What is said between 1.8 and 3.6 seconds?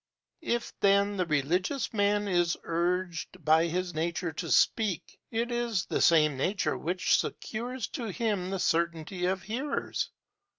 man is urged